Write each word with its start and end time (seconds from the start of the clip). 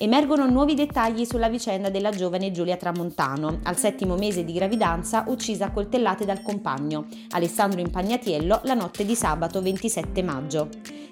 Emergono 0.00 0.48
nuovi 0.48 0.74
dettagli 0.74 1.24
sulla 1.24 1.48
vicenda 1.48 1.90
della 1.90 2.10
giovane 2.10 2.52
Giulia 2.52 2.76
Tramontano, 2.76 3.58
al 3.64 3.76
settimo 3.76 4.14
mese 4.14 4.44
di 4.44 4.52
gravidanza 4.52 5.24
uccisa 5.26 5.64
a 5.64 5.70
coltellate 5.72 6.24
dal 6.24 6.40
compagno, 6.40 7.08
Alessandro 7.30 7.80
Impagnatiello, 7.80 8.60
la 8.62 8.74
notte 8.74 9.04
di 9.04 9.16
sabato 9.16 9.60
27 9.60 10.22
maggio. 10.22 10.68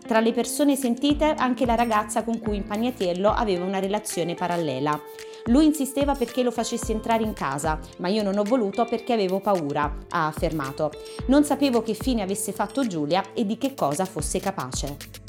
Tra 0.07 0.21
le 0.21 0.31
persone 0.33 0.77
sentite 0.77 1.35
anche 1.37 1.67
la 1.67 1.75
ragazza 1.75 2.23
con 2.23 2.39
cui 2.39 2.59
Impagnatiello 2.59 3.29
aveva 3.33 3.65
una 3.65 3.81
relazione 3.81 4.35
parallela. 4.35 4.97
Lui 5.47 5.65
insisteva 5.65 6.15
perché 6.15 6.45
lo 6.45 6.53
facessi 6.53 6.93
entrare 6.93 7.25
in 7.25 7.33
casa, 7.33 7.81
ma 7.99 8.07
io 8.07 8.23
non 8.23 8.39
ho 8.39 8.45
voluto 8.45 8.85
perché 8.85 9.15
avevo 9.15 9.41
paura, 9.41 9.97
ha 10.11 10.27
affermato. 10.29 10.93
Non 11.27 11.43
sapevo 11.43 11.83
che 11.83 11.95
fine 11.95 12.23
avesse 12.23 12.53
fatto 12.53 12.87
Giulia 12.87 13.33
e 13.35 13.45
di 13.45 13.59
che 13.59 13.75
cosa 13.75 14.05
fosse 14.05 14.39
capace. 14.39 15.26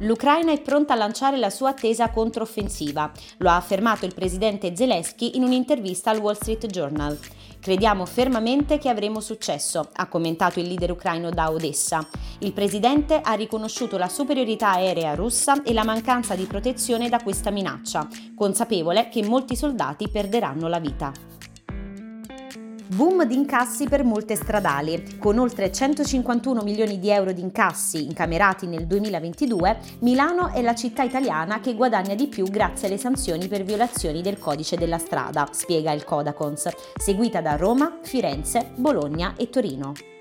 L'Ucraina 0.00 0.52
è 0.52 0.60
pronta 0.60 0.92
a 0.92 0.96
lanciare 0.96 1.38
la 1.38 1.48
sua 1.48 1.70
attesa 1.70 2.10
controffensiva, 2.10 3.10
lo 3.38 3.48
ha 3.48 3.56
affermato 3.56 4.04
il 4.04 4.12
presidente 4.12 4.76
Zelensky 4.76 5.36
in 5.36 5.42
un'intervista 5.42 6.10
al 6.10 6.18
Wall 6.18 6.34
Street 6.34 6.66
Journal. 6.66 7.18
Crediamo 7.58 8.04
fermamente 8.04 8.76
che 8.76 8.90
avremo 8.90 9.20
successo, 9.20 9.88
ha 9.94 10.06
commentato 10.06 10.60
il 10.60 10.66
leader 10.66 10.90
ucraino 10.90 11.30
da 11.30 11.50
Odessa. 11.50 12.06
Il 12.40 12.52
presidente 12.52 13.22
ha 13.22 13.32
riconosciuto 13.32 13.96
la 13.96 14.08
superiorità 14.08 14.72
aerea 14.72 15.14
russa 15.14 15.62
e 15.62 15.72
la 15.72 15.82
mancanza 15.82 16.34
di 16.34 16.44
protezione 16.44 17.08
da 17.08 17.22
questa 17.22 17.50
minaccia, 17.50 18.06
consapevole 18.34 19.08
che 19.08 19.24
molti 19.24 19.56
soldati 19.56 20.08
perderanno 20.08 20.68
la 20.68 20.78
vita. 20.78 21.10
Boom 22.88 23.24
di 23.24 23.34
incassi 23.34 23.88
per 23.88 24.04
molte 24.04 24.36
stradali. 24.36 25.18
Con 25.18 25.38
oltre 25.38 25.72
151 25.72 26.62
milioni 26.62 27.00
di 27.00 27.10
euro 27.10 27.32
di 27.32 27.40
incassi 27.40 28.04
incamerati 28.04 28.68
nel 28.68 28.86
2022, 28.86 29.78
Milano 30.00 30.52
è 30.52 30.62
la 30.62 30.74
città 30.76 31.02
italiana 31.02 31.58
che 31.58 31.74
guadagna 31.74 32.14
di 32.14 32.28
più 32.28 32.44
grazie 32.44 32.86
alle 32.86 32.98
sanzioni 32.98 33.48
per 33.48 33.64
violazioni 33.64 34.22
del 34.22 34.38
codice 34.38 34.76
della 34.76 34.98
strada, 34.98 35.48
spiega 35.50 35.90
il 35.90 36.04
Codacons, 36.04 36.68
seguita 36.96 37.40
da 37.40 37.56
Roma, 37.56 37.98
Firenze, 38.02 38.70
Bologna 38.76 39.34
e 39.36 39.50
Torino. 39.50 40.15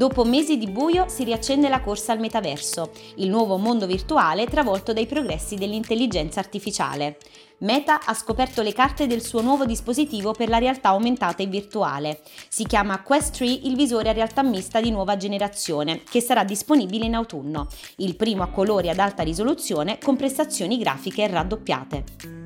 Dopo 0.00 0.24
mesi 0.24 0.56
di 0.56 0.66
buio 0.66 1.08
si 1.08 1.24
riaccende 1.24 1.68
la 1.68 1.82
corsa 1.82 2.12
al 2.12 2.20
metaverso, 2.20 2.90
il 3.16 3.28
nuovo 3.28 3.58
mondo 3.58 3.84
virtuale 3.84 4.46
travolto 4.46 4.94
dai 4.94 5.04
progressi 5.04 5.56
dell'intelligenza 5.56 6.40
artificiale. 6.40 7.18
Meta 7.58 8.06
ha 8.06 8.14
scoperto 8.14 8.62
le 8.62 8.72
carte 8.72 9.06
del 9.06 9.22
suo 9.22 9.42
nuovo 9.42 9.66
dispositivo 9.66 10.32
per 10.32 10.48
la 10.48 10.56
realtà 10.56 10.88
aumentata 10.88 11.42
e 11.42 11.48
virtuale. 11.48 12.22
Si 12.48 12.64
chiama 12.64 13.02
Quest 13.02 13.36
3, 13.36 13.46
il 13.46 13.76
visore 13.76 14.08
a 14.08 14.12
realtà 14.12 14.42
mista 14.42 14.80
di 14.80 14.90
nuova 14.90 15.18
generazione, 15.18 16.00
che 16.08 16.22
sarà 16.22 16.44
disponibile 16.44 17.04
in 17.04 17.14
autunno, 17.14 17.68
il 17.96 18.16
primo 18.16 18.42
a 18.42 18.48
colori 18.48 18.88
ad 18.88 19.00
alta 19.00 19.22
risoluzione 19.22 19.98
con 19.98 20.16
prestazioni 20.16 20.78
grafiche 20.78 21.26
raddoppiate. 21.26 22.39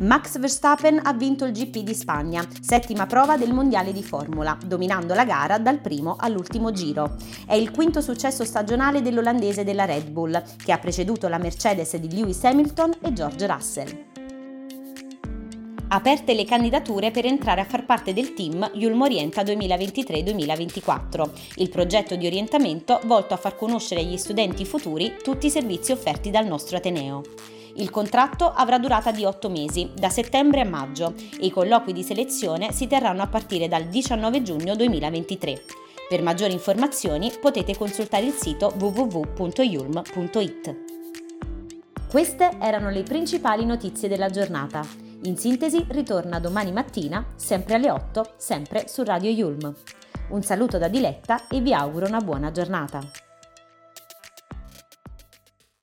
Max 0.00 0.38
Verstappen 0.38 0.98
ha 1.02 1.12
vinto 1.12 1.44
il 1.44 1.52
GP 1.52 1.80
di 1.80 1.92
Spagna, 1.92 2.42
settima 2.62 3.04
prova 3.04 3.36
del 3.36 3.52
mondiale 3.52 3.92
di 3.92 4.02
Formula, 4.02 4.56
dominando 4.64 5.12
la 5.12 5.26
gara 5.26 5.58
dal 5.58 5.78
primo 5.78 6.16
all'ultimo 6.18 6.72
giro. 6.72 7.16
È 7.46 7.52
il 7.52 7.70
quinto 7.70 8.00
successo 8.00 8.44
stagionale 8.46 9.02
dell'olandese 9.02 9.62
della 9.62 9.84
Red 9.84 10.08
Bull, 10.08 10.42
che 10.56 10.72
ha 10.72 10.78
preceduto 10.78 11.28
la 11.28 11.36
Mercedes 11.36 11.96
di 11.96 12.14
Lewis 12.14 12.42
Hamilton 12.44 12.94
e 13.02 13.12
George 13.12 13.46
Russell. 13.46 14.09
Aperte 15.92 16.34
le 16.34 16.44
candidature 16.44 17.10
per 17.10 17.26
entrare 17.26 17.60
a 17.60 17.64
far 17.64 17.84
parte 17.84 18.12
del 18.12 18.32
team 18.32 18.70
Yulm 18.74 19.00
Orienta 19.00 19.42
2023-2024, 19.42 21.30
il 21.56 21.68
progetto 21.68 22.14
di 22.14 22.28
orientamento 22.28 23.00
volto 23.06 23.34
a 23.34 23.36
far 23.36 23.56
conoscere 23.56 24.02
agli 24.02 24.16
studenti 24.16 24.64
futuri 24.64 25.16
tutti 25.20 25.46
i 25.46 25.50
servizi 25.50 25.90
offerti 25.90 26.30
dal 26.30 26.46
nostro 26.46 26.76
Ateneo. 26.76 27.22
Il 27.74 27.90
contratto 27.90 28.52
avrà 28.52 28.78
durata 28.78 29.10
di 29.10 29.24
8 29.24 29.48
mesi, 29.48 29.90
da 29.92 30.10
settembre 30.10 30.60
a 30.60 30.64
maggio, 30.64 31.12
e 31.40 31.46
i 31.46 31.50
colloqui 31.50 31.92
di 31.92 32.04
selezione 32.04 32.70
si 32.70 32.86
terranno 32.86 33.22
a 33.22 33.28
partire 33.28 33.66
dal 33.66 33.86
19 33.86 34.42
giugno 34.42 34.76
2023. 34.76 35.62
Per 36.08 36.22
maggiori 36.22 36.52
informazioni 36.52 37.32
potete 37.40 37.76
consultare 37.76 38.26
il 38.26 38.34
sito 38.34 38.72
www.yulm.it. 38.78 40.76
Queste 42.08 42.50
erano 42.60 42.90
le 42.90 43.02
principali 43.02 43.64
notizie 43.64 44.06
della 44.08 44.30
giornata. 44.30 45.09
In 45.24 45.36
sintesi 45.36 45.84
ritorna 45.90 46.40
domani 46.40 46.72
mattina, 46.72 47.26
sempre 47.36 47.74
alle 47.74 47.90
8, 47.90 48.34
sempre 48.38 48.88
su 48.88 49.02
Radio 49.04 49.28
Yulm. 49.30 49.74
Un 50.30 50.42
saluto 50.42 50.78
da 50.78 50.88
Diletta 50.88 51.46
e 51.48 51.60
vi 51.60 51.74
auguro 51.74 52.06
una 52.06 52.20
buona 52.20 52.50
giornata. 52.50 53.29